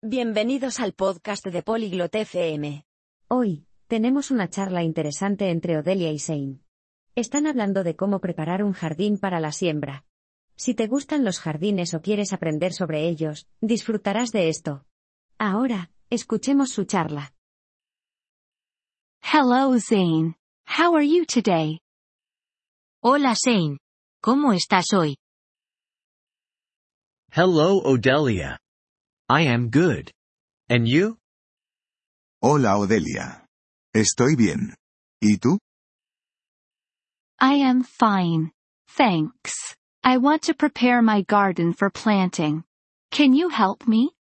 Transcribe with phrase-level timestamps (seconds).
[0.00, 2.86] Bienvenidos al podcast de Polyglot FM.
[3.26, 6.60] Hoy, tenemos una charla interesante entre Odelia y Zane.
[7.16, 10.04] Están hablando de cómo preparar un jardín para la siembra.
[10.54, 14.86] Si te gustan los jardines o quieres aprender sobre ellos, disfrutarás de esto.
[15.36, 17.34] Ahora, escuchemos su charla.
[19.20, 20.36] Hello Zane.
[20.78, 21.80] How are you today?
[23.02, 23.78] Hola Zane.
[24.22, 25.16] ¿Cómo estás hoy?
[27.32, 28.60] Hello Odelia.
[29.28, 30.10] I am good.
[30.70, 31.18] And you?
[32.42, 33.44] Hola Odelia.
[33.94, 34.74] Estoy bien.
[35.20, 35.58] ¿Y tú?
[37.40, 38.52] I am fine.
[38.96, 39.52] Thanks.
[40.02, 42.64] I want to prepare my garden for planting.
[43.10, 44.12] Can you help me?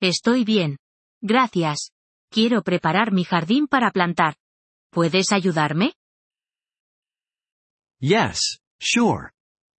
[0.00, 0.76] Estoy bien.
[1.24, 1.90] Gracias.
[2.30, 4.36] Quiero preparar mi jardín para plantar.
[4.92, 5.92] ¿Puedes ayudarme?
[8.00, 8.38] Yes,
[8.80, 9.32] sure.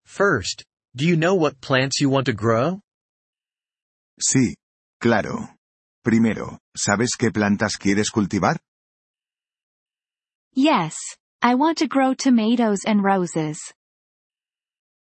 [0.05, 0.63] First,
[0.96, 2.82] do you know what plants you want to grow?
[4.21, 4.55] Sí.
[4.99, 5.55] Claro.
[6.03, 8.59] Primero, ¿sabes qué plantas quieres cultivar?
[10.54, 10.96] Yes.
[11.41, 13.57] I want to grow tomatoes and roses.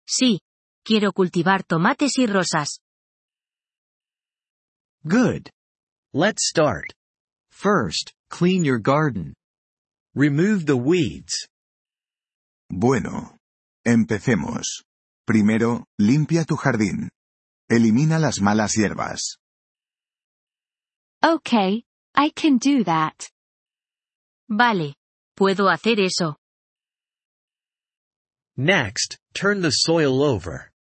[0.07, 0.41] Sí.
[0.85, 2.81] Quiero cultivar tomates y rosas.
[5.07, 5.51] Good.
[6.13, 6.93] Let's start.
[7.51, 9.35] First, clean your garden.
[10.15, 11.49] Remove the weeds.
[12.71, 13.37] Bueno.
[13.87, 14.83] Empecemos.
[15.27, 17.11] Primero, limpia tu jardín.
[17.69, 19.39] Elimina las malas hierbas.
[21.25, 21.85] Okay.
[22.15, 23.29] I can do that.
[24.49, 24.95] Vale.
[25.37, 26.37] Puedo hacer eso.
[28.57, 30.71] Next, turn the soil over.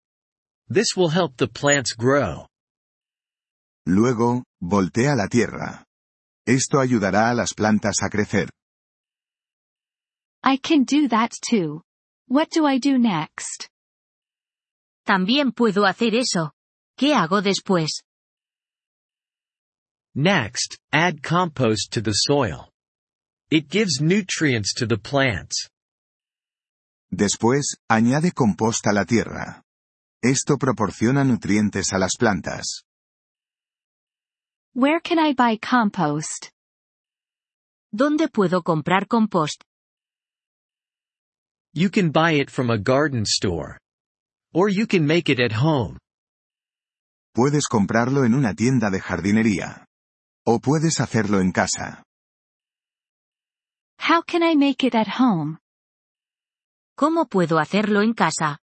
[0.68, 2.46] This will help the plants grow.
[3.86, 5.84] Luego, voltea la tierra.
[6.46, 8.48] Esto ayudará a las plantas a crecer.
[10.42, 11.82] I can do that too.
[12.28, 13.68] What do I do next?
[15.06, 16.52] También puedo hacer eso.
[16.96, 18.02] ¿Qué hago después?
[20.14, 22.70] Next, add compost to the soil.
[23.50, 25.68] It gives nutrients to the plants.
[27.12, 29.62] Después, añade compost a la tierra.
[30.22, 32.84] Esto proporciona nutrientes a las plantas.
[34.72, 36.50] Where can I buy compost?
[37.92, 39.62] ¿Dónde puedo comprar compost?
[41.72, 43.78] You can buy it from a garden store.
[44.52, 45.98] Or you can make it at home.
[47.34, 49.86] Puedes comprarlo en una tienda de jardinería.
[50.46, 52.04] O puedes hacerlo en casa.
[53.98, 55.58] How can I make it at home?
[56.96, 58.60] ¿Cómo puedo hacerlo en casa?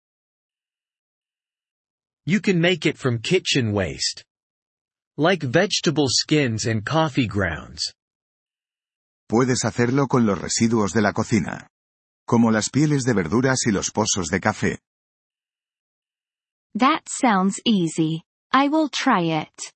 [2.25, 4.23] You can make it from kitchen waste.
[5.17, 7.93] Like vegetable skins and coffee grounds.
[9.27, 11.67] Puedes hacerlo con los residuos de la cocina.
[12.25, 14.79] Como las pieles de verduras y los pozos de café.
[16.73, 18.23] That sounds easy.
[18.53, 19.73] I will try it.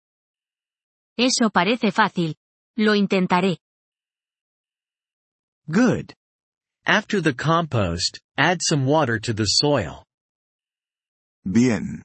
[1.18, 2.36] Eso parece fácil.
[2.78, 3.58] Lo intentaré.
[5.70, 6.14] Good.
[6.86, 10.04] After the compost, add some water to the soil.
[11.46, 12.04] Bien.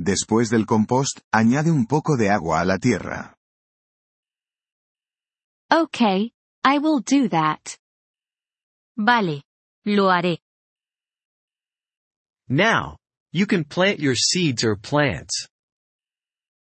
[0.00, 3.34] Después del compost, añade un poco de agua a la tierra.
[5.70, 6.32] Okay.
[6.64, 7.76] I will do that.
[8.96, 9.42] Vale.
[9.84, 10.38] Lo haré.
[12.48, 12.96] Now,
[13.32, 15.48] you can plant your seeds or plants.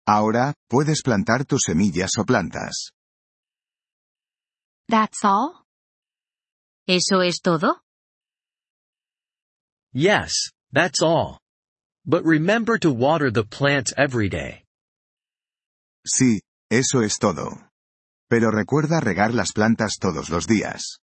[0.07, 2.91] Ahora, puedes plantar tus semillas o plantas.
[4.89, 5.65] That's all?
[6.87, 7.81] ¿Eso es todo?
[9.95, 11.39] Yes, that's all.
[12.05, 14.65] But remember to water the plants every day.
[16.07, 16.41] Sí,
[16.71, 17.71] eso es todo.
[18.29, 20.99] Pero recuerda regar las plantas todos los días.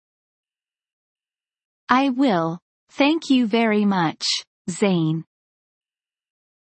[1.89, 2.57] I will.
[2.89, 4.25] Thank you very much,
[4.69, 5.25] Zane.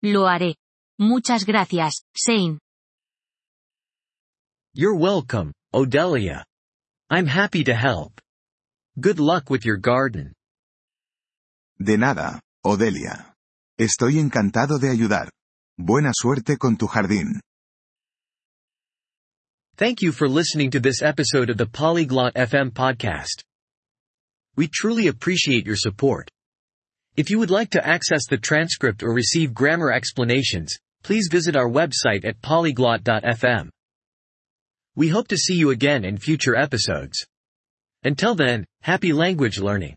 [0.04, 0.56] Lo haré.
[1.00, 2.58] Muchas gracias, Zane.
[4.74, 6.44] You're welcome, Odelia.
[7.10, 8.22] I'm happy to help.
[9.00, 10.34] Good luck with your garden.
[11.82, 13.34] De nada, Odelia.
[13.78, 15.30] Estoy encantado de ayudar.
[15.78, 17.42] Buena suerte con tu jardín.
[19.76, 23.44] Thank you for listening to this episode of the Polyglot FM podcast.
[24.56, 26.32] We truly appreciate your support.
[27.18, 31.70] If you would like to access the transcript or receive grammar explanations, please visit our
[31.70, 33.70] website at polyglot.fm.
[34.96, 37.24] We hope to see you again in future episodes.
[38.04, 39.94] Until then, happy language learning.